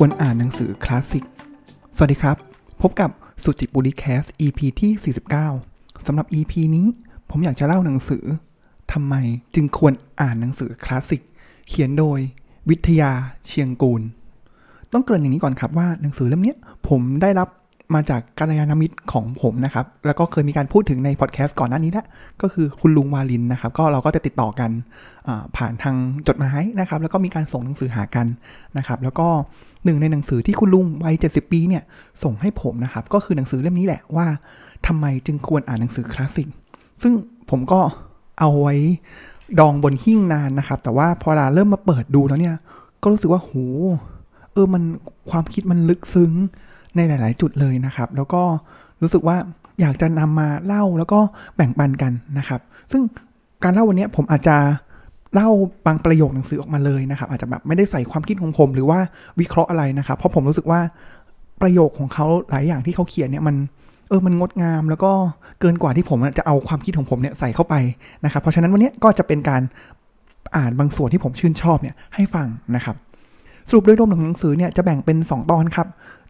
[0.00, 1.24] ควรอ่านหนังสือคลาสสิก
[1.96, 2.36] สวัสดีครับ
[2.82, 3.10] พบกับ
[3.42, 4.92] สุจิบุริแคส EP ที่
[5.58, 6.86] 49สำหรับ EP นี้
[7.30, 8.24] ผมอยากจะเล่าหนังสือ
[8.92, 9.14] ทำไม
[9.54, 11.22] จึงควรอ่านหนังสือคลาสสิก
[11.68, 12.18] เขียนโดย
[12.68, 13.12] วิทยา
[13.46, 14.02] เชียงกูล
[14.92, 16.54] ต้องเกริ่นอย่างนี้ก่อนครับว่าหนังสือเล่มนี้
[16.88, 17.48] ผมได้รับ
[17.94, 22.06] มาจากกัลยาณมิตรของผมนะครับ แล้วก็เคยมีการพูดถึงในพอดแคสต์ก่อนหน้านี้นะ
[22.42, 24.70] ก็คือคุณลุงวาลินนะครับ ก็เราก็จะติดต่อกัน
[25.56, 25.96] ผ่านทาง
[26.26, 28.26] จดหมายนะครับ แล้วก็มีการส่งหนังสือหากัน
[28.78, 29.28] นะครับ แล้วก็
[29.84, 31.82] หนึ่งในหนังสือที่คุณลุงวัย70 ปีเนี่ย
[32.22, 34.26] ส่งให้ผมนะครับ ก็คือหนังสือเล่มนี้แหละว่า
[34.86, 36.48] ทำไมจึงควรอ่านหนังสือคลาสสิก
[37.02, 37.12] ซึ่ง
[37.50, 37.80] ผมก็
[38.38, 38.76] เอาไว้
[39.60, 42.56] ดองบนหิ้งนานนะครับ แต่ว่าพอเราเริ่มมาเปิดดูแล้วเนี่ย
[43.02, 43.52] ก็รู้สึกว่าโห
[44.52, 44.82] เออมัน
[45.30, 46.32] ความคิดมันลึกซึ้ง
[46.96, 48.42] ในหลาย ๆ จุดเลยนะครับ แล้วก็
[49.02, 49.36] รู้สึกว่า
[49.80, 51.20] อยากจะนำมาเล่าแล้วก็
[51.56, 52.60] แบ่งปันกันนะครับ
[52.92, 53.02] ซึ่ง
[53.62, 54.56] การเล่าวันนี้ผมอาจจะ
[55.34, 55.48] เล่า
[55.86, 58.98] บางประโยคหนังสือออกมาเลยนะครับ อาจจะแบบไม่ได้ใส่ความคิดของผม หรือว่า
[59.40, 60.80] วิเคราะห์อะไรนะครับ เพราะผมรู้สึกว่า
[61.62, 63.56] ประโยคของเขาหลายอย่างที่เขาเขียนเนี่ยมัน
[64.08, 65.12] เออมันงดงามแล้วก็
[65.60, 67.74] เกินกว่าที่ผมจะเอาความคิดของผมเนี่ยใส่เข้าไป
[68.24, 69.62] นะครับ เพราะฉะนั้นวันนี้ก็จะเป็นการ
[70.56, 72.96] อ่านบางส่วนที่ผมชื่นชอบเนี่ยให้ฟังนะครับ
[73.68, 75.86] สรุปโดยรวมของหนังสือเนี่ยจะแบ่งเป็น 2 ตอนครับ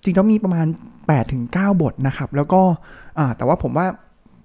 [0.06, 0.66] จริงๆมีประมาณ
[0.98, 2.60] 8ถึง9บทนะครับ แล้วก็
[3.36, 3.86] แต่ว่าผมว่า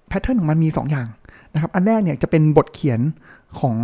[0.10, 1.08] pattern ของมันมี 2 อย่าง
[1.54, 3.00] นะครับ อันแรกเนี่ยจะเป็นบทเขียน
[3.60, 3.76] ของ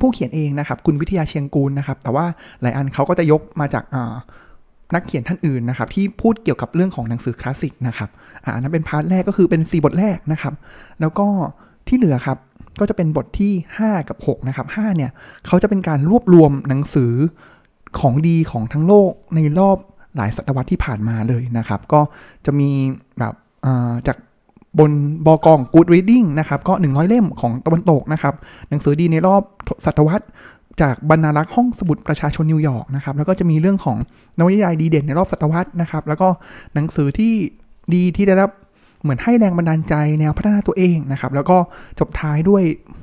[0.00, 2.26] ผู้เขียนเองนะครับ คุณวิทยาเชียงกูลนะครับ แต่ว่า
[2.60, 3.84] หลายอันเขาก็จะยกมาจาก
[4.94, 8.08] นักเขียนท่านอื่นนะครับ ที่พูดเกี่ยวกับเรื่องของหนังสือคลาสสิกนะครับ
[8.54, 10.54] อันนั้นเป็น part แรกก็คือเป็น 4 บทแรกนะครับ
[11.00, 11.26] แล้วก็
[11.88, 12.38] ที่เหลือครับ
[12.80, 15.10] ก็จะเป็นบทที่ 5 กับ 6 นะครับ5เนี่ย
[15.46, 17.12] เขาจะเป็นการรวบรวมหนังสือ
[18.00, 19.76] ของดีของทั้งโลกในรอบ
[20.18, 22.00] หลายศตวรรษที่ผ่านมาเลยนะครับ ก็
[22.46, 22.70] จะมี
[23.18, 23.34] แบบ
[24.06, 24.16] จาก
[24.78, 24.90] บน
[25.26, 28.34] บอกอง Good Reading นะครับก็ 100 เล่มของตะวันตกนะครับ
[28.68, 29.42] หนังสือดีในรอบ
[29.86, 30.24] ศตวรรษ
[30.82, 33.96] จากบรรณารักษ์ห้องสมุดประชาชนนิวยอร์กนะครับ แล้วก็จะมีเรื่องของ
[34.38, 36.28] นวนิยายดีเด่นในรอบศตวรรษนะครับ แล้วก็
[36.74, 37.32] หนังสือที่
[37.94, 38.50] ดีที่ได้รับ
[39.02, 41.56] เหมือนให้แรงบันดาลใจแนวพัฒนาตัวเองนะครับ แล้วก็
[41.98, 42.62] จบท้ายด้วย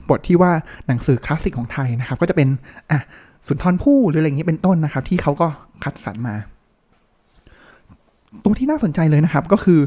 [0.09, 0.51] บทที่ว่า
[0.87, 2.49] หนังสือคลาสสิกของไทยนะครับ ก็จะเป็น
[2.91, 2.99] อะ
[3.47, 5.47] สุนทรภู่หรืออะไรอย่างนี้เป็นต้นนะครับ ที่เขาก็
[5.83, 6.35] คัดสรรมา
[8.43, 9.79] ตัวที่น่าสนใจเลยนะครับก็คือ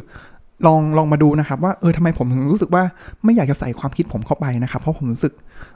[0.66, 2.82] ลองลองมาดูนะครับว่าเออทำไมผมถึงรู้สึกว่า
[3.25, 5.32] ไม่อยากจะใส่ความคิดผมเข้าไปนะครับ เพราะผมรู้สึก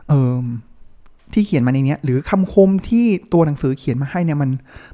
[0.09, 0.45] เออ
[1.33, 4.51] ที่เขียนมาในนี้หรือคำคมที่ตัวหนังสือเขียนมาให้เนี่ยมัน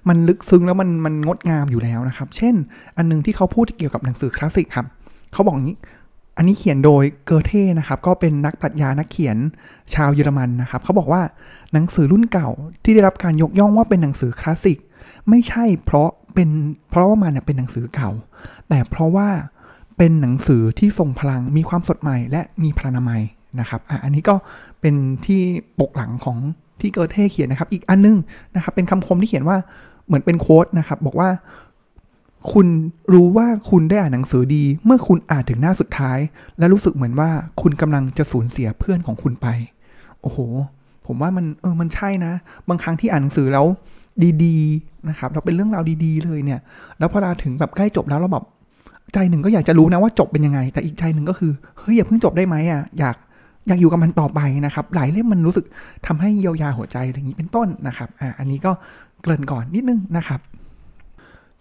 [0.09, 2.55] มันลึกซึ้งแล้วมันมันงดงามอยู่แล้วนะครับ เช่น
[2.97, 4.87] อันนึงที่เขาพูดเกี่ยวกับหนังสือคลาสสิกครับ
[5.33, 5.77] เขาบอกงี้
[6.37, 9.37] อันนี้เขียนโดยเกอเท่นะครับ ก็เป็นนักปรัชญานักเขียน
[9.95, 11.23] ชาวเยอรมันนะครับเขาบอกว่า
[11.73, 12.49] หนังสือรุ่นเก่า
[12.83, 14.79] ที่ได้รับการยกย่องว่าเป็นหนังสือคลาสสิก
[15.29, 16.49] ไม่ใช่เพราะเป็น
[16.91, 18.11] เพราะว่ามันเป็นหนังสือเก่า
[18.69, 19.29] แต่เพราะว่า
[19.99, 23.23] เป็นหนังสือที่ทรงพลังมีความสดใหม่ และมีพลานามัย
[23.61, 24.35] นะครับอะอันนี้ก็
[24.81, 24.95] เป็น
[25.27, 25.41] ที่
[25.81, 26.37] ปกหลังของ
[26.81, 28.17] ที่เกอเท่เขียนนะครับ อีกอันนึง
[28.55, 29.57] นะครับ เป็นคำคมที่เขียนว่า
[30.07, 31.31] เหมือนเป็นโค้ดนะครับ บอกว่า
[32.53, 32.67] คุณ
[33.13, 36.19] รู้ว่าคุณได้อ่านหนังสือดี เมื่อคุณอ่านถึงหน้าสุดท้าย
[36.59, 37.31] และรู้สึกเหมือนว่า
[37.63, 39.47] คุณกำลังจะสูญเสียเพื่อนของคุณไป
[40.21, 40.39] โอ้โห
[41.07, 42.33] ผมว่ามันเออมันใช่นะ
[42.69, 43.67] บางครั้งที่อ่านหนังสือแล้ว
[44.45, 46.61] ดีๆนะครับเราเป็นเรื่องราวดีๆ เลยเนี่ย
[46.99, 48.45] แล้วพอเราถึงแบบใกล้จบแล้วเราแบบ
[49.15, 53.17] ใจหนึ่งก็อยากจะรู้นะว่าจบเป็นยังไง แต่อีกใจหนึ่งก็คือเฮ้ยอย่าเพิ่งจบได้ไหมอะอยาก
[53.67, 55.65] อยากอยู่กับมันต่อไปนะครับ หลายเล่มมันรู้สึก
[56.07, 58.73] ทำให้เยียวยาหัวใจอะไรอย่างนี้เป็นต้นนะครับอ่าอันนี้ก็
[59.23, 60.41] เกริ่นก่อนนิดนึงนะครับ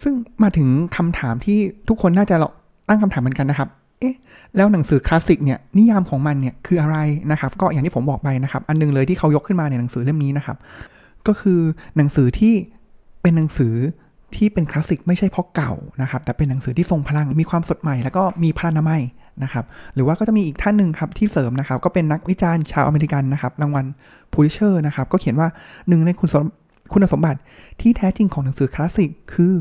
[0.03, 0.13] ซึ่ง
[0.43, 0.67] มาถึง
[0.97, 1.57] คำถามที่
[1.89, 2.35] ทุกคนน่าจะ
[2.89, 3.69] ตั้งคำถามเหมือนกันนะครับ
[3.99, 4.15] เอ๊ะ
[4.55, 6.97] แล้วหนังสือคลาสสิกเนี่ยนิยามของมันเนี่ยคืออะไร
[7.31, 10.57] นะครับ ก็อย่างที่ผมบอกไปนะครับ อันนึงเลยที่เขายกขึ้นมาในหนังสือเล่มนี้นะครับ
[11.27, 11.59] ก็คือ
[11.97, 12.53] หนังสือที่
[13.21, 13.75] เป็นหนังสือ
[14.35, 19.01] ที่เป็นคลาสสิกไม่ใช่เพราะเก่านะครับ แต่เป็นหนังสือที่ทรงพลังมีความสดใหม่ แล้วก็มีพลานามัย
[19.43, 23.85] นะครับ หรือว่าก็จะมีอีกท่านหนึ่งครับที่เสริมนะครับ ก็เป็นนักวิจารณ์ชาวอเมริกันนะครับ รางวัล
[24.33, 25.47] พูลิเชอร์นะครับ ก็เขียนว่า
[25.87, 26.29] หนึ่งในคุณ
[26.93, 27.39] คุณสมบัติ
[27.81, 29.53] ที่แท้จริงของหนังสือคลาสสิกคือ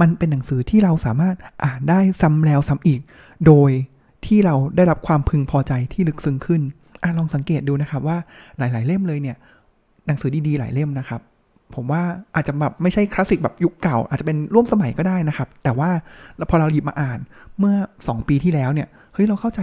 [0.00, 3.00] มันเป็นหนังสือที่เราสามารถอ่านได้ซ้ำแล้วซ้ำอีก
[3.46, 3.70] โดย
[4.26, 6.62] ที่เราได้รับความพึงพอใจที่ลึกซึ้งขึ้น
[7.02, 8.18] อลองสังเกตดูนะครับว่า
[8.58, 9.36] หลาย ๆ เล่มเลยเนี่ย
[10.06, 11.20] หนังสือดีๆหลายเล่มนะครับ
[11.74, 12.02] ผมว่า
[12.34, 15.90] อาจจะแบบไม่ใช่คลาสสิกแบบยุคเก่า อาจจะเป็นร่วมสมัยก็ได้นะครับ แต่ว่า
[16.50, 17.18] พอเราหยิบมาอ่าน
[17.58, 19.60] เมื่อ 2 ปีที่แล้วเนี่ยเฮ้ยเราเข้าใจ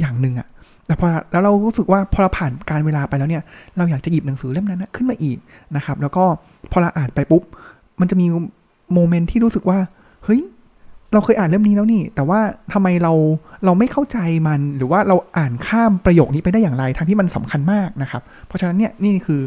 [0.00, 0.48] อย่างหนึ่งอะ
[0.86, 3.42] แต่พอแล้วเรารู้สึกว่าพอเราผ่านการเวลาไปแล้วเนี่ย
[3.76, 5.38] เราอยากจะหยิบหนังสือเล่มนั้นนะขึ้นมาอีก
[5.76, 6.24] นะครับ แล้วก็
[6.72, 7.42] พอเราอ่านไปปุ๊บ
[8.00, 8.26] มันจะมี
[8.92, 9.78] โมเมนต์ที่รู้สึกว่า
[10.24, 10.40] เฮ้ย
[11.12, 12.40] เราเคยอ่านเล่มนี้แล้วนี่ แต่ว่า
[12.72, 13.12] ทำไมเรา
[13.64, 14.18] เราไม่เข้าใจ
[14.48, 19.40] มัน หรือว่าเราอ่านข้ามประโยคนี้ไปได้อย่างไรทั้งที่มันสำคัญมากนะครับ เพราะฉะนั้นเนี่ยนี่คือ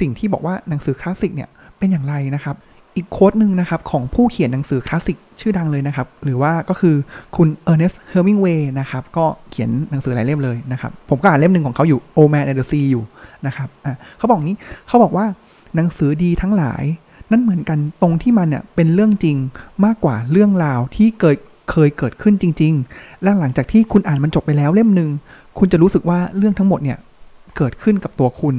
[0.00, 1.48] สิ่งที่บอกว่าหนังสือคลาสสิกเนี่ย
[1.78, 2.56] เป็นอย่างไรนะครับ
[2.96, 6.94] อีกโค้ดหนึ่งนะครับของผู้เขียนหนังสือคลาสสิกชื่อดังเลยนะครับ หรือว่าก็คือ
[7.36, 13.04] คุณเออร์เนสต์เฮอร์มิงเวย์นะครับ ก็เขียนหนังสือหลายเล่มเลยนะครับ ผมก็อ่านเล่มหนึ่งของเขาอยู่ Old Man and the Sea อยู่
[13.46, 14.56] นะครับอะเขาบอกนี้
[14.88, 15.26] เขาบอกว่า
[15.76, 16.84] หนังสือดีทั้งหลาย
[17.30, 19.36] นั่นเหมือนกันตรงที่มันเนี่ยเป็นเรื่องจริง
[19.84, 21.36] มากกว่าเรื่องราวที่เกิด
[21.70, 25.10] เคยเกิดขึ้นจริง ๆ และหลังจากที่คุณอ่านมันจบไปแล้วเล่มหนึ่ง
[25.58, 26.98] คุณจะรู้สึกว่าเรื่องทั้งหมดเนี่ย
[27.56, 28.54] เกิดขึ้นกับตัวคุณ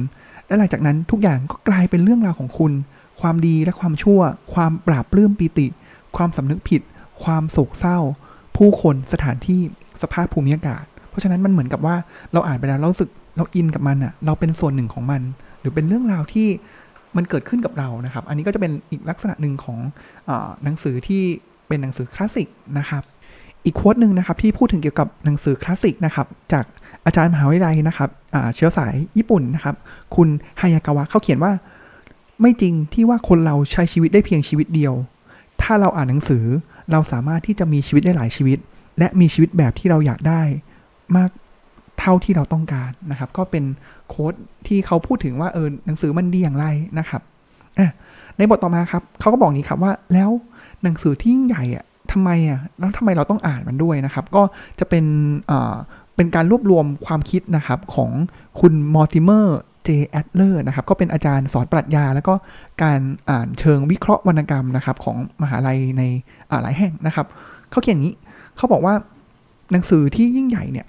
[0.46, 2.72] และหลังจากนั้นทุกอย่างก็กลายเป็นเรื่องราวของคุณ
[3.20, 4.20] ความดีและความชั่ว
[4.54, 5.66] ความปราบปลื้มปีติ
[6.16, 6.82] ความสำนึกผิด
[7.22, 7.98] ความโศกเศร้า
[8.56, 9.60] ผู้คนสถานที่
[10.02, 11.96] สภาพภูมิอากาศ เพราะฉะนั้นมันเหมือนกับว่า
[12.32, 15.22] เราอ่านไปแล้วเราสึกเราอินกับมันอะเราเป็นส่วนหนึ่งของมัน
[15.60, 16.48] หรือเป็นเรื่องราวที่
[17.18, 19.78] มันเกิดขึ้นกับเรานะครับ อันนี้ก็จะเป็นอีกลักษณะหนึ่งของ
[20.28, 20.30] อ
[20.64, 21.22] หนังสือที่
[21.68, 22.48] เป็นหนังสือคลาสสิก
[22.78, 23.02] นะครับ
[23.64, 26.64] อีกโค้ดหนึ่งนะครับที่พูดถึงเกี่ยวกับหนังสือคลาสสิกนะครับจาก
[27.06, 28.10] อาจารย์มหาวิทยาลัยนะครับ
[28.54, 29.76] เชื้อสายญี่ปุ่นนะครับ
[30.16, 30.28] คุณ
[30.60, 31.52] ฮายากาวะเขาเขียนว่า
[32.40, 34.94] ไม่จริงที่ว่าคนเราใช้ชีวิตได้เพียงชีวิตเดียว
[35.62, 36.44] ถ้าเราอ่านหนังสือ
[36.92, 38.58] เราสามารถที่จะมีชีวิตได้หลายชีวิต
[38.98, 40.42] และมีชีวิตแบบที่เราอยากได้
[41.16, 41.30] มาก
[41.98, 43.64] เท่าที่เราต้องการนะครับ ก็เป็น
[44.08, 44.34] โค้ด
[44.66, 46.66] ที่เขาพูดถึงว่าเออหนังสือมันดีอย่างไร
[46.98, 47.22] นะครับ
[48.38, 50.30] ในบทต่อมาครับเขาก็บอกนี้ครับว่าแล้ว
[50.82, 54.42] หนังสือที่ยิ่งใหญ่อะทำไมอะแล้วทำไมเราต้องอ่านมันด้วยนะครับ ก็
[54.80, 55.04] จะเป็น
[56.16, 58.10] เป็นการรวบรวมความคิดนะครับของ
[58.60, 62.34] คุณมอร์ติเมอร์เจแอดเลอร์นะครับ ก็เป็นอาจารย์สอนปรัชญา แล้วก็
[62.82, 63.00] การ
[63.30, 66.02] อ่านเชิงวิเคราะห์วรรณกรรมนะครับ ของมหาลัยใน
[66.50, 67.26] หลายแห่งนะครับ
[67.70, 68.14] เขาเขียนนี้
[68.56, 68.94] เขาบอกว่า
[69.72, 70.86] หนังสือที่ยิ่งใหญ่เนี่ย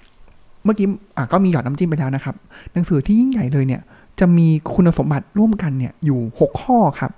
[0.64, 0.86] เมื่อกี้
[1.32, 2.34] ก็มีหยอดน้ำจิ้มไปแล้วนะครับ
[2.72, 3.80] หนังสือที่ยิ่งใหญ่เลยเนี่ย
[4.20, 7.10] จะมีคุณสมบัติร่วมกันเนี่ยอยู่ 6 ข้อครับ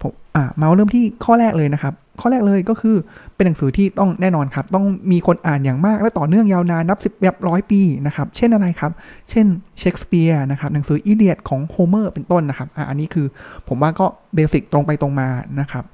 [0.00, 2.96] ผมอ่ามาเริ่มที่ข้อแรกเลยนะครับ ข้อแรกเลยก็คือ
[3.36, 8.92] เป็นหนังสือที่ต้องแน่นอนครับ ต้องมีคนอ่านอย่างมากและต่อเนื่องยาวนานนับสิบแบบร้อยปีนะครับ เช่นอะไรครับ
[9.30, 9.46] เช่น
[9.78, 13.26] เชคสเปียร์นะครับหนังสืออีเลียดของโฮเมอร์เป็นต้นนะครับอ่าอันนี้คือ
[13.68, 15.28] ผมว่าก็เบสิกตรงไปตรงมา
[15.60, 15.84] นะครับ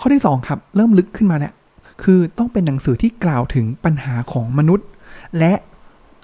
[0.00, 1.52] ข้อที่2ครับเริ่มลึกขึ้นมาแล้ว
[2.02, 4.86] คือต้องเป็นหนังสือที่กล่าวถึงปัญหาของมนุษย์
[5.38, 5.52] และ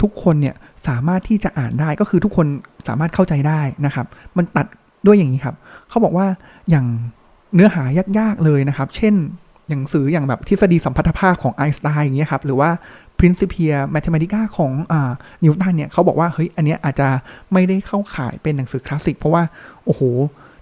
[0.03, 0.55] ทุกคนเนี่ย
[0.89, 2.47] สามารถที่จะอ่านได้ก็คือทุกคน
[2.89, 4.07] สามารถเข้าใจได้นะครับ
[4.37, 4.67] มันตัด
[5.07, 5.57] ด้วยอย่างนี้ครับ
[5.89, 6.27] เขาบอกว่า
[6.71, 6.87] อย่าง
[7.55, 7.83] เนื้อหา
[8.19, 9.15] ยากๆเลยนะครับ เช่น
[9.69, 12.71] หนังสืออย่างแบบทฤษฎีสัมพัทธภาพของไอน์สไตน์อย่างเงี้ยครับ หรือว่า
[13.21, 14.73] Principia Mathematica ของ
[15.45, 17.09] นิวตันเนี่ยเขาบอกว่าเฮ้ยอันเนี้ยอาจจะ
[17.53, 19.43] ไม่ได้เข้าข่ายเป็นหนังสือคลาสสิกเพราะว่า
[19.85, 20.01] โอ้โห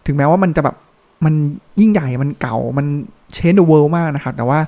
[0.07, 0.77] ถึงแม้ว่ามันจะแบบ
[1.25, 1.35] มัน
[1.81, 2.87] ยิ่งใหญ่มันเก่ามัน
[3.35, 4.59] change the world มากนะครับ แต่ว่า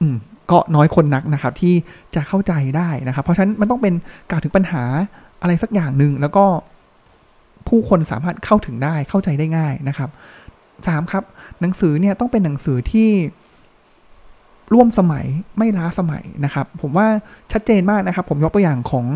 [0.00, 0.16] อืม
[0.50, 1.74] ก็น้อยคนนักนะครับที่
[2.14, 3.94] จะเข้าใจได้นะครับ เพราะฉะนั้นมันต้องเป็น
[4.30, 4.82] กล่าวถึงปัญหา
[5.42, 6.44] อะไรสักอย่างหนึ่งแล้วก็
[7.68, 10.10] ผู้คนสามารถเข้าถึงได้เข้าใจได้ง่ายนะครับ
[10.86, 11.24] สามครับ
[11.60, 13.10] หนังสือเนี่ยต้องเป็นหนังสือที่
[14.74, 15.26] ร่วมสมัย
[15.58, 17.06] ไม่ล้าสมัยนะครับ ผมว่า
[17.52, 19.06] ชัดเจนมากนะครับ ผมยกตัวอย่างของ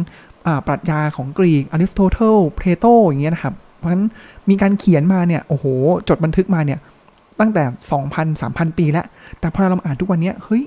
[0.47, 4.07] อปรัชญาของกรีกอริสโตเติลเพลโตอย่างเงี้ยนะครับ เพราะฉะนั้น
[4.51, 5.65] มีการเขียนมาเนี่ยโอ้โห
[6.09, 6.79] จดบันทึกมาเนี่ย
[7.41, 7.65] ตั้งแต่
[8.03, 9.07] 2,000 3,000 ปีแล้ว
[9.41, 10.63] แต่พอเราอ่านทุกวันนี้เฮ้ย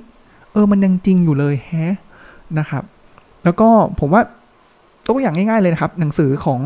[0.56, 1.96] เออมันยังจริงอยู่เลยแฮะ
[2.60, 2.84] นะครับ
[3.44, 3.68] แล้วก็
[4.00, 4.22] ผมว่า
[5.08, 6.60] ตัวอย่างง่ายๆเลยนะครับ หนังสือของ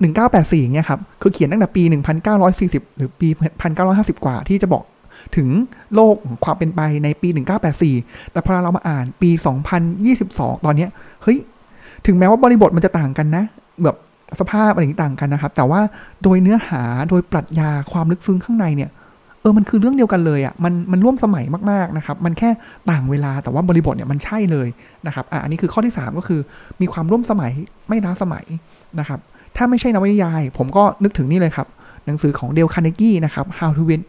[0.00, 1.82] หนึ่งเก้าแปดสี่เนี่ยครับ คือเขียนตั้งแต่ปี
[2.40, 3.28] 1940 หรือปี
[3.76, 4.84] 1950 กว่าที่จะบอก
[5.36, 5.48] ถึง
[5.94, 6.14] โลก
[6.44, 7.28] ความเป็นไปในปี
[7.80, 9.30] 1984 แต่พอเรามาอ่านปี
[9.96, 10.86] 2022 ตอนนี้
[11.22, 11.38] เฮ้ย
[12.06, 13.44] ถึงแม้ว่าบริบทมันจะต่างกันนะ
[13.84, 13.96] แบบ
[14.40, 15.80] สภาพอะไรต่างกันนะครับ แต่ว่า
[16.22, 18.90] โดยเนื้อหาโดยปรัชญาความลึกซึ้งข้างในเนี่ย
[19.40, 22.50] เออมันคือเรื่องเดียวกันเลยอะ่ะมันมันร่วมสมัยมากๆนะครับ มันแค่
[22.90, 24.68] ต่างเวลาแต่ว่าบริบทเนี่ยมันใช่เลย
[25.06, 26.40] นะครับอะอันนี้คือข้อที่ 3 ก็คือ
[26.80, 27.52] มีความร่วมสมัย
[27.88, 28.44] ไม่ล้าสมัย
[28.98, 29.20] นะครับ
[29.56, 31.66] ถ้าไม่ใช่นวนิยาย ผมก็นึกถึงนี่เลยครับ
[32.06, 34.02] หนังสือของเดลคาร์เนกีนะครับ How to Win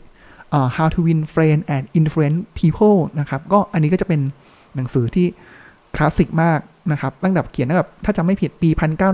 [0.57, 4.21] uh, How to Win Friends and Influence People นะครับก็อันนี้ก็จะเป็น
[4.75, 5.27] หนังสือที่
[5.95, 6.59] คลาสสิกมาก
[6.91, 8.69] นะครับตั้งแต่เขียนตั้งแต่ถ้าจำไม่ผิดปี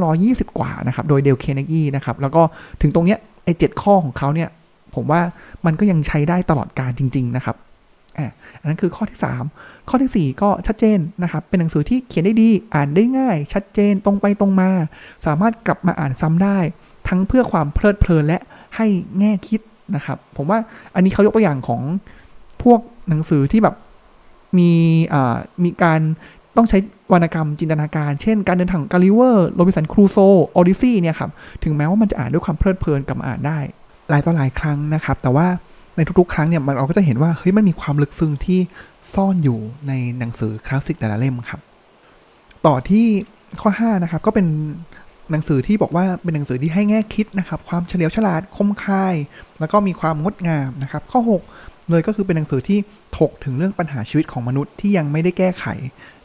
[0.07, 2.41] 1920 กว่านะครับ โดยเดล คาร์เนกีนะครับ แล้วก็
[2.81, 4.49] ถึงตรงเนี้ยไอ้เจ็ดข้อของเขาเนี่ย
[4.97, 5.21] ผมว่า
[5.65, 7.57] มันก็ยังใช้ได้ตลอดการจริง ๆ นะครับ
[8.59, 9.19] อันนั้นคือข้อที่
[9.53, 14.69] 3 ข้อที่ 4 ก็ชัดเจนนะครับ เป็นหนังสือที่เขียนได้ดี อ่านได้ง่าย ชัดเจนตรงไปตรงมา
[15.25, 16.57] สามารถกลับมาอ่านซ้ำได้
[17.07, 18.39] ทั้งเพื่อความเพลิดเพลินและ
[18.75, 18.87] ให้
[19.19, 19.61] แง่คิด
[19.95, 20.59] นะครับ ผมว่า
[20.95, 21.81] อันนี้เขายกตัวอย่างของ
[22.63, 23.75] พวกหนังสือที่แบบ
[24.57, 24.71] มี
[25.63, 25.99] มีการ
[26.57, 26.77] ต้องใช้
[27.13, 30.17] วรรณกรรมจินตนาการ เช่น การเดินทางกัลลิเวอร์ โรบินสันครูโซ
[30.55, 31.31] ออดิซี่เนี่ยครับ
[31.63, 33.59] ถึงแม้ว่ามันจะอ่านด้วยความเพลิดเพลินกับอ่านได้
[34.09, 35.47] หลายต่อหลายครั้งนะครับ แต่ว่า
[35.95, 38.59] ในทุกๆ ครั้งเนี่ยมันเราก็จะเห็นว่าเฮ้ยมันมีความลึกซึ้งที่
[39.13, 41.61] ซ่อนอยู่ในหนังสือคลาสสิกแต่ละเล่มครับ
[42.65, 43.05] ต่อที่
[43.61, 44.47] ข้อ5นะครับก็เป็น
[45.31, 49.15] หนังสือที่บอกว่าเป็นหนังสือที่ให้แง่คิดนะครับ ความเฉลียวฉลาดคมคาย
[49.59, 51.21] แล้วก็มีความงดงามนะครับ ข้อ
[51.53, 52.79] 6 เลยก็คือเป็นหนังสือที่
[53.17, 55.65] ถกถึงเรื่องปัญหาชีวิตของมนุษย์ที่ยังไม่ได้แก้ไข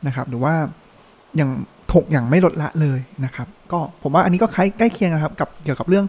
[0.06, 0.54] นะครับ หรือว่า
[1.40, 1.48] ยัง
[1.92, 6.04] ถกอย่างไม่ลดละเลยนะครับ ก็ผมว่าอันนี้ก็คล้ายใกล้เคียงนะครับ กับเกี่ยวกับเรื่อง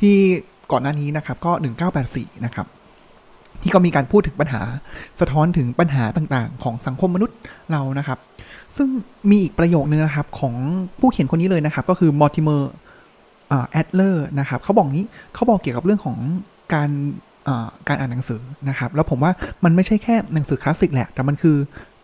[0.00, 0.16] ที่
[0.72, 1.52] ก่อนหน้านี้นะครับก็
[1.98, 2.66] 1984 นะครับ
[3.62, 4.62] ที่ก็มีการพูดถึงปัญหา
[5.20, 7.36] สะท้อนถึงปัญหาต่างๆ ของสังคมมนุษย์
[7.70, 8.18] เรานะครับ
[8.76, 8.88] ซึ่ง
[9.30, 10.54] มีอีกประโยคนึงนะครับของ
[11.00, 12.72] ผู้เขียนคนนี้เลยนะครับ ก็คือมอร์ติเมอร์
[13.70, 16.18] แอดเลอร์นะครับเขาบอกนี้เขาบอกเกี่ยวกับเรื่องของ
[16.74, 16.90] การ
[17.88, 19.32] การอ่านหนังสือนะครับ แล้วผมว่า
[19.64, 21.56] มันไม่ใช่แค่หนังสือคลาสสิกแหละ แต่มันคือ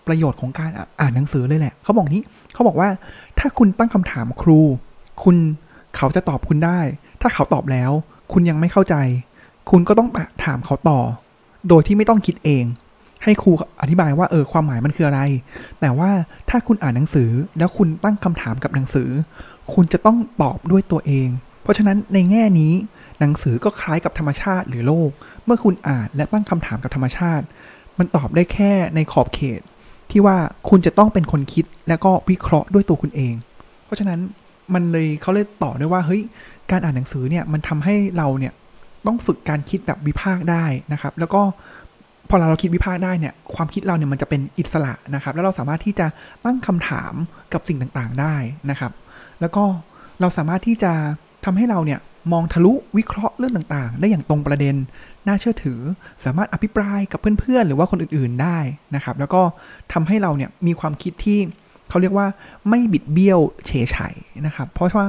[0.07, 0.71] ประโยชน์ของการ
[1.01, 2.23] อ่านหนังสือเลยแหละเขาบอกนี้
[2.55, 2.89] เขาบอกว่า
[3.39, 4.61] ถ้าคุณตั้งคำถามครู
[5.25, 5.37] คุณ
[5.97, 6.81] เขาจะตอบคุณได้
[7.21, 7.93] ถ้าเขาตอบแล้ว
[8.33, 8.95] คุณยังไม่เข้าใจ
[9.71, 10.09] คุณก็ต้อง
[10.45, 11.01] ถามเขาต่อ
[11.69, 12.65] โดยที่ไม่ต้องคิดเอง
[13.25, 15.21] ให้ครูอธิบายว่าเออความหมายมันคืออะไร
[15.81, 16.11] แต่ว่า
[16.49, 19.09] ถ้าคุณอ่านหนังสือแล้วคุณตั้งคำถามกับหนังสือ
[19.75, 21.29] คุณจะต้องตอบด้วยตัวเอง
[21.63, 22.73] เพราะฉะนั้นในแง่นี้
[23.21, 25.11] หนังสือก็คล้ายกับธรรมชาติหรือโลก
[25.45, 27.45] เมื่อคุณอ่านและตั้งคำถามกับธรรมชาติ
[27.99, 29.61] มันตอบได้แค่ในขอบเขต
[30.11, 30.37] ที่ว่า
[30.69, 33.35] คุณจะต้องเป็นคนคิดและก็วิเคราะห์ด้วยตัวคุณเอง
[33.85, 34.21] เพราะฉะนั้น
[34.75, 36.23] มันเลยเขาเลยต่อด้วยว่าเฮ้ย
[36.71, 38.53] การอ่านหนังสือเนี่ยมันทำให้เราเนี่ย
[39.07, 41.43] ต้องฝึกการคิดแบบวิพากษ์ได้นะครับ แล้วก็
[42.29, 46.07] พอเราเราคิดวิพากษ์ได้เนี่ยความคิดเราเนี่ยมันจะเป็นอิสระนะครับ แล้วเราสามารถที่จะ
[46.45, 47.15] ตั้งคำถาม
[47.53, 48.37] กับสิ่งต่างๆได้
[48.71, 48.93] นะครับ
[49.41, 49.65] แล้วก็
[50.21, 50.93] เราสามารถที่จะ
[51.45, 52.01] ทำให้เราเนี่ย
[52.33, 54.77] มองทะลุวิเคราะห์เรื่องต่างๆ ได้อย่างตรงประเด็น
[55.27, 55.81] น่าเชื่อถือ
[56.25, 58.59] สามารถอภิปรายกับเพื่อนๆ หรือว่าคนอื่นๆได้
[58.95, 59.43] นะครับ แล้วก็
[59.93, 61.39] ทำให้เราเนี่ยมีความคิดที่
[61.89, 62.27] เขาเรียกว่า
[62.69, 63.97] ไม่บิดเบี้ยวเฉยฉ
[64.47, 65.07] นะครับ เพราะว่า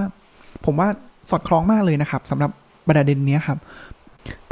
[0.66, 0.88] ผมว่า
[1.30, 2.52] สอดคล้องมากเลยนะครับสำหรับ
[2.88, 3.58] ประเด็นนี้ครับ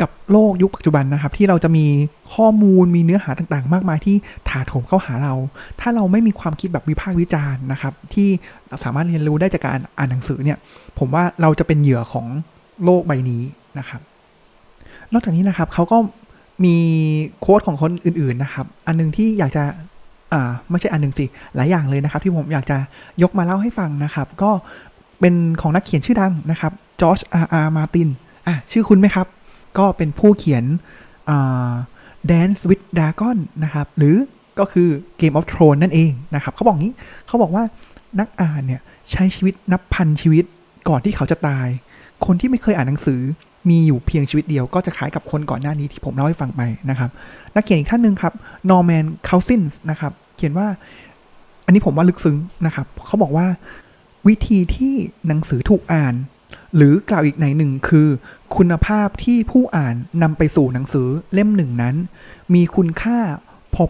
[0.02, 1.86] กับโลกยุคปัจจุบันนะครับ ที่เราจะมี
[2.34, 4.16] ข้อมูลมีเนื้อหาต่างๆ มากมายที่
[4.50, 5.34] ถาโถมเข้าหาเรา
[5.82, 8.28] ถ้าเราไม่มีความคิดแบบวิพากษ์วิจารณ์นะครับ ที่
[8.84, 10.58] สามารถเรียนรู้ได้จากการอ่านหนังสือเนี่ย
[11.00, 12.26] ผมว่าเราจะเป็นเหยื่อของ
[12.84, 13.42] โลกใบนี้
[13.80, 14.02] นะครับ
[15.12, 15.98] นอกจากนี้นะครับเขาก็
[16.66, 16.76] มี
[17.42, 19.64] โค้ดของคนอื่นๆนะครับ อันนึงที่อยากจะ
[20.34, 22.78] อ่าไม่ใช่อันหนึ่งสิหลายอย่างเลยนะครับ ที่ผมอยากจะ
[23.22, 24.52] ยกมาเล่าให้ฟังนะครับ ก็
[25.20, 28.10] เป็นของนักเขียนชื่อดังนะครับจอร์จอาร์อาร์มาติน
[28.48, 29.28] อะชื่อคุณไหมครับ
[29.78, 30.64] ก็เป็นผู้เขียน
[31.30, 31.72] อ่า
[32.32, 34.16] Dance with Dragon นะครับ หรือ
[34.60, 34.90] ก็คือ
[35.22, 36.94] Game of Thrones นั่นเองนะครับเขาบอกงี้
[37.28, 37.64] เขาบอกว่า
[38.20, 40.46] นักอ่านเนี่ยใช้ชีวิตนับพันชีวิต
[40.90, 41.68] ก่อนที่เขาจะตาย
[42.26, 43.22] คนที่ไม่เคยอ่านหนังสือ
[43.70, 47.10] มีอยู่เพียงชีวิตเดียวก็จะคล้ายกับคนก่อนหน้านี้ที่ผมเล่าให้ฟังไปนะครับ
[47.56, 48.34] นักเขียนอีกท่านหนึ่งครับ
[48.70, 50.68] นอร์แมนคาซินส์นะครับ เขียนว่า
[51.66, 53.48] อันนี้ผมว่าลึกซึ้งนะครับ เขาบอกว่า
[54.28, 54.94] วิธีที่
[55.28, 56.16] หนังสือถูกอ่าน
[56.76, 58.08] หรือกล่าวอีกในหนึ่งคือ
[58.56, 61.96] คุณภาพที่ผู้อ่านนำไปสู่หนังสือเล่มหนึ่งนั้น
[62.54, 63.20] มีคุณค่า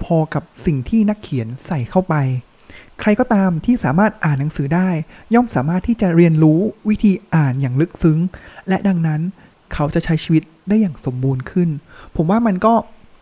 [0.05, 2.15] พอๆกับสิ่งที่นักเขียนใส่เข้าไป
[2.99, 4.89] ใครก็ตามที่สามารถอ่านหนังสือได้
[5.33, 8.19] ย่อมสามารถที่จะเรียนรู้วิธีอ่านอย่างลึกซึ้ง
[8.69, 9.21] และดังนั้น
[9.73, 11.69] เขาจะใช้ชีวิตได้อย่างสมบูรณ์ขึ้น
[12.15, 12.73] ผมว่ามันก็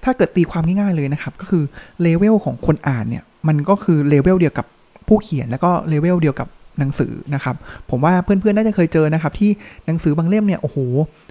[0.03, 1.63] ถ้าเกิดตีความง่ายๆเลยนะครับ ก็คือ
[2.01, 4.65] เลเวลของคนอ่านเนี่ย มันก็คือเลเวลเดียวกับ
[5.07, 6.47] ผู้เขียนแล้วก็เลเวลเดียวกับ
[6.79, 7.55] หนังสือนะครับ
[7.89, 9.51] ผมว่าเพื่อนๆ น่าจะเคยเจอนะครับ ที่
[9.85, 10.77] หนังสือบางเล่มเนี่ย โอ้โห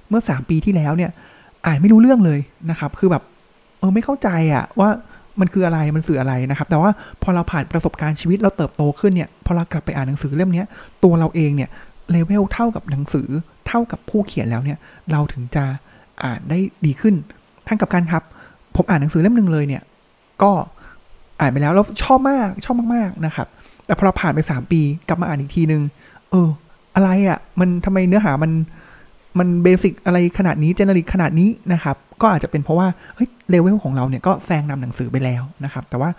[0.09, 1.11] เมื่อ 3 ปีที่แล้วเนี่ย
[1.67, 2.41] อ่านไม่รู้เรื่องเลย
[2.71, 3.23] นะครับ คือแบบ
[3.79, 4.89] เออไม่เข้าใจอะว่า
[5.41, 6.91] มันคืออะไรมันสื่ออะไรนะครับ แต่ว่า
[7.23, 10.65] พอเราผ่านประสบการณ์ชีวิตเราเติบโตขึ้นเนี่ย พอเรากลับไปอ่านหนังสือเล่มนี้
[11.05, 11.71] ตัวเราเองเนี่ย
[12.11, 13.29] เลเวลเท่ากับหนังสือ
[13.73, 14.79] เท่ากับผู้เขียนแล้วเนี่ย
[15.13, 15.65] เราถึงจะ
[16.25, 17.15] อ่านได้ดีขึ้น
[17.69, 18.23] ทั้งกับการครับ
[18.77, 19.83] ผมอ่านหนังสือเล่มหนึ่งเลยเนี่ย
[20.43, 20.53] ก็
[21.41, 23.47] อ่านไปแล้วแล้วชอบมากชอบมากๆนะครับ
[23.87, 25.83] แต่พอเราผ่านไปสามปีกลับมาอ่านอีกทีนึง
[26.31, 26.49] เออ
[26.95, 28.53] อะไรอะ่ะมันทำไมเนื้อหามัน
[29.39, 36.11] มันเบสิกอะไรขนาดนี้เจเนริกขนาดนี้นะครับ ก็อาจจะเป็นเพราะว่าเฮ้ยเลเวลของเราเนี่ยก็แซงนำหนังสือไปแล้วนะครับ แต่ว่า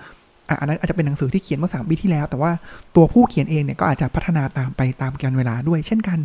[0.60, 2.52] อันนั้นอาจจะเป็นหนังสือที่เขียนเมื่อสามปีที่แล้ว แต่ว่า
[2.96, 6.20] ตัวผู้เขียนเองเนี่ยก็อาจจะพัฒนาตามไปตามกาลเวลาด้วยเช่นกัน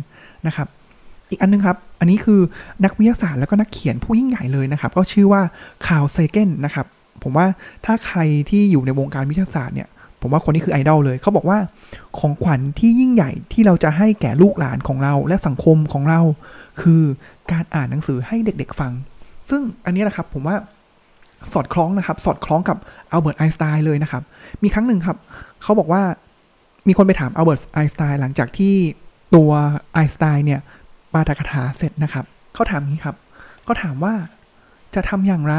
[0.47, 0.67] นะครับ
[1.29, 2.39] อีกอันนึงครับ อันนี้คือ
[2.83, 5.41] นักวิทยาศาสตร์แล้วก็นักเขียนผู้ยิ่งใหญ่เลยนะครับ ก็ชื่อว่า
[5.85, 6.85] คาร์ลเซเกนนะครับ
[7.23, 7.45] ผมว่า
[7.85, 8.19] ถ้าใคร
[8.49, 9.89] ที่อยู่ในวงการวิทยาศาสตร์เนี่ย
[10.21, 11.59] ผมว่าคนนี้คือไอดอลเลย เขาบอกว่า
[12.19, 16.21] ของขวัญที่ยิ่งใหญ่ที่เราจะให้แก่ลูกหลานของเราและสังคมของเรา
[16.81, 17.01] คือ
[17.51, 18.91] การอ่านหนังสือให้เด็กๆฟัง
[19.49, 20.55] ซึ่งอันนี้นะครับผมว่า
[21.53, 22.77] สอดคล้องนะครับ สอดคล้องกับ
[23.11, 24.23] อัลเบิร์ตไอน์สไตน์เลยนะครับ
[24.63, 25.17] มีครั้งหนึ่งครับ
[25.63, 26.01] เขาบอกว่า
[26.87, 28.75] มีคนไปถามอัลเบิร์ตไอน์สไตน์หลังจากที่
[29.35, 29.51] ตัว
[29.93, 30.61] ไอน์สไตน์เนี่ย
[31.13, 33.15] ปาฐกถาเสร็จนะครับเขาถามงี้ครับ
[33.63, 34.13] เขาถามว่า
[34.95, 35.55] จะทำอย่างไร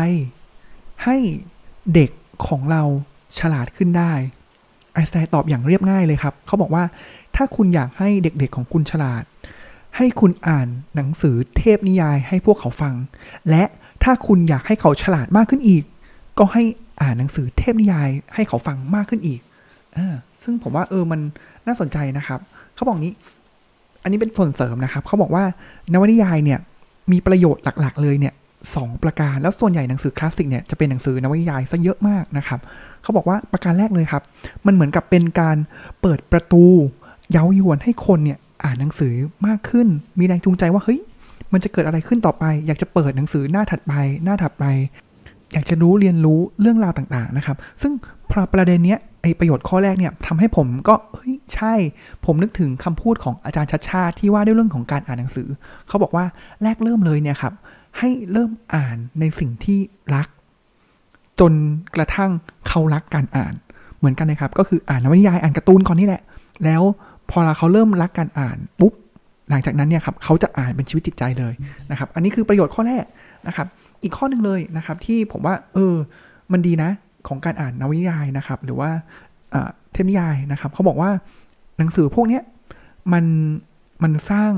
[1.04, 1.16] ให้
[1.94, 2.10] เด็ก
[2.46, 2.82] ของเรา
[3.38, 4.12] ฉลาดขึ้นได้
[4.94, 6.84] ไอสไตน์ตอบอย่างเรียบง่ายเลยครับเขาบอกว่า
[7.36, 9.24] ถ้าคุณอยากให้เด็กๆของคุณฉลาด
[9.96, 12.94] ให้คุณอ่านหนังสือเทพนิยายให้พวกเขาฟัง
[13.50, 13.64] และ
[14.04, 15.84] ถ้าคุณอยากให้เขาฉลาดมากขึ้นอีก
[16.38, 16.62] ก็ให้
[17.02, 19.40] อ่านหนังสือเทพนิยายให้เขาฟังมากขึ้นอีก
[19.96, 19.98] อ
[20.42, 21.20] ซึ่งผมว่าเออมัน
[21.66, 22.40] น่าสนใจนะครับ
[22.74, 23.12] เขาบอกนี้
[24.02, 25.44] อันนี้เป็นส่วนเสริมนะครับเขาบอกว่า
[25.92, 26.58] นวนิยายเนี่ย
[27.12, 28.34] มีประโยชน์หลักๆ เลยเนี่ย
[28.76, 32.60] สองประการแล้วส่วนใหญ่หนังสือคลาสสิกเนี่ยจะเป็นหนังสือนวนิยายซะเยอะมากนะครับ
[33.02, 34.22] เขาบอกว่าประการแรกเลยครับ
[34.66, 35.56] มันเหมือนกับเป็นการ
[36.02, 36.64] เปิดประตู
[37.32, 39.14] เย้ายวนให้คนเนี่ยอ่านหนังสือ
[39.46, 39.88] มากขึ้น
[40.18, 41.00] มีแรงจูงใจว่าเฮ้ย
[41.52, 44.64] มันจะเกิดอะไรขึ้นต่อไป อยากจะเปิดหนังสือหน้าถัดไป หน้าถัดไป
[45.52, 47.92] อยากจะรู้เรียนรู้เรื่องราวต่างๆนะครับ ซึ่ง
[48.30, 51.74] พอประเด็นเนี้ย ไอประโยชน์ข้อแรกเนี่ยทำให้ผมก็เฮ้ยใช่
[52.24, 55.48] ผมนึกถึงคำพูดของอาจารย์ชัดชาติที่ว่าด้วยเรื่องของการอ่านหนังสือ
[55.88, 56.24] เขาบอกว่า
[56.62, 57.54] แรกเริ่มเลยเนี่ยครับ
[57.98, 59.78] ให้เริ่มอ่านในสิ่งที่
[60.14, 60.28] รัก
[61.40, 61.52] จน
[61.96, 62.30] กระทั่ง
[62.68, 63.54] เขารักการอ่าน
[63.98, 66.22] เหมือนกันเลยครับ ก็คืออ่านนวนิยายอ่านการ์ตูนก่อนนี่แหละ
[66.64, 66.82] แล้ว
[67.30, 68.92] พอเขาเริ่มรักการอ่านปุ๊บ
[69.50, 71.54] หลังจากนั้นเนี่ยครับเขาจะอ่านเป็นชีวิตจิตใจเลย
[71.90, 73.04] นะครับ อันนี้คือประโยชน์ข้อแรก
[73.46, 73.66] นะครับ
[74.02, 75.94] อีกข้อหนึ่งเลยนะครับ ที่ผมว่า เออ
[76.52, 76.90] มันดีนะ
[77.28, 78.90] ของการอ่านนวนิยายนะครับ หรือว่า
[79.92, 81.10] เทพนิยายนะครับเขาบอกว่า
[81.78, 82.40] หนังสือพวกเนี้
[83.12, 83.24] มัน
[84.02, 84.52] มันสร้าง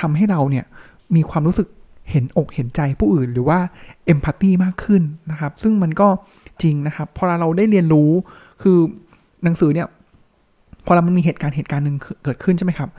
[0.00, 0.64] ทำให้เราเนี่ย
[1.16, 1.68] มีความรู้สึก
[2.10, 3.58] เห็นอกเห็นใจผู้อื่น หรือว่า
[4.06, 6.08] เอมพัตตีมากขึ้นนะครับ ซึ่งมันก็
[6.62, 8.10] จริงนะครับ พอเราได้เรียนรู้
[8.62, 8.78] คือ
[9.44, 9.88] หนังสือเนี่ย
[10.86, 12.90] พอเรามันมีเหตุการณ์เหตุการณ์หนึ่งเกิดขึ้นใช่ไหมครับ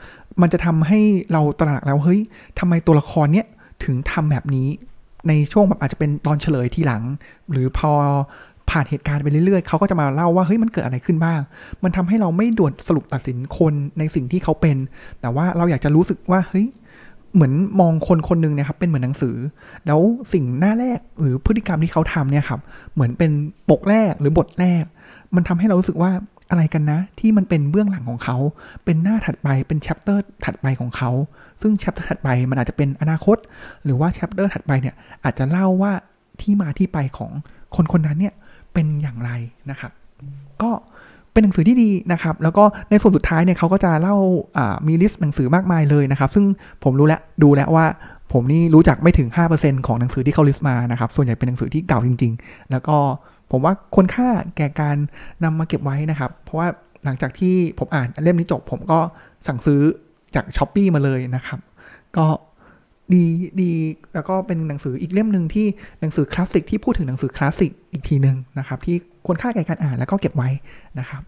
[0.42, 1.00] มันจะทำให้
[1.32, 2.20] เราตระหนักแล้วเฮ้ย
[2.60, 3.48] ทำไมตัวละครเนี่ย
[3.84, 4.68] ถึงทำแบบนี้
[5.28, 7.04] ในช่วงแบบอาจจะเป็นตอนเฉลยทีหลัง
[7.52, 7.92] หรือพอ
[8.72, 11.40] ผ่านเหตุการณ์ไปเรื่อยๆ เขาก็จะมาเล่าว่าเฮ้ยมันเกิดอะไรขึ้นบ้าง
[11.84, 14.78] มันทำให้เราไม่ด่วนสรุปตัดสินคนในสิ่งที่เขาเป็น
[15.22, 16.68] แต่ว่าเราอยากจะรู้สึกว่าเฮ้ย
[17.34, 19.36] เหมือนมองคนคนหนึ่งเนี่ยครับเป็นเหมือนหนังสือ
[19.88, 20.00] แล้ว
[20.34, 22.60] สิ่งหน้าแรกหรือพฤติกรรมที่เขาทำเนี่ยครับ
[22.94, 23.32] เหมือนเป็น
[23.70, 24.84] ปกแรกหรือบทแรก
[25.36, 26.12] มันทำให้เรารู้สึกว่า
[26.50, 28.38] อะไรกันนะ ที่มันเป็นเบื้องหลังของเขา
[28.86, 31.12] เป็นหน้าถัดไปเป็น chapter ถัดไปของเขา
[31.62, 33.38] ซึ่ง chapter ถัดไปมันอาจจะเป็นอนาคต
[33.84, 35.92] หรือว่า chapter ถัดไปเนี่ยอาจจะเล่าว่า
[36.42, 37.32] ที่มาที่ไปของ
[37.76, 38.34] คนคนนั้นเนี่ย
[38.74, 39.32] เป็นอย่างไร
[39.70, 39.92] นะครับ
[40.62, 40.72] ก็
[41.34, 44.16] เป็นหนังสือที่ดีนะครับ แล้วก็ในส่วนสุดท้ายเนี่ยเขาก็จะเล่า
[44.88, 46.46] มี list หนังสือมากมายเลยนะครับ ซึ่ง
[46.84, 47.86] ผมรู้แล้วดูแล้วว่า
[48.34, 52.98] ผมนี่รู้จักไม่ถึง 5%ของหนังสือที่เขา list มานะครับ ส่วนใหญ่เป็นหนังสือที่เก่าจริง ๆ แล้วก็
[53.52, 54.98] ผมว่าควรค่าแก่การ
[55.44, 56.68] นำมาเก็บไว้นะครับ เพราะว่า
[57.06, 59.00] หลังจากที่ผมอ่านเล่มนี้จบ ผมก็
[59.48, 59.82] สั่งซื้อ
[60.36, 61.60] จากช้อปปีมาเลยนะครับ
[62.18, 62.26] ก็
[63.14, 63.26] ดี
[63.62, 63.72] ดี
[64.14, 65.66] แล้วก็เป็นหนังสืออีกเล่มหนึ่งที่
[66.02, 70.50] หนังสือคลาสสิกที่พูดถึงหนังสือคลาสสิกอีกทีหนึ่งนะครับ ที่ควรค่าแก่การอ่านแล้วก็เก็บไว้
[71.00, 71.22] นะครับ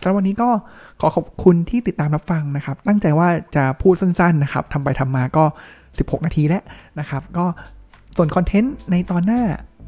[0.00, 0.48] สำหรับวันนี้ก็
[1.00, 5.44] ขอขอบคุณที่ติดตามรับฟังนะครับ ตั้งใจว่าจะพูดสั้นๆนะครับทำไปทำมาก็
[5.86, 6.62] 16 นาทีแล้ว
[6.98, 7.44] นะครับ ก็
[8.16, 9.42] ส่วนคอนเทนต์ในตอนหน้า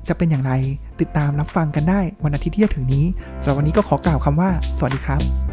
[0.09, 0.53] จะเป็นอย่างไร
[1.00, 3.05] ติดตามรับฟังกันได้วันอาทิตย์ที่จะถึงนี้
[3.42, 5.51] สำหรับวันนี้ก็ขอกล่าวคำว่า สวัสดีครับ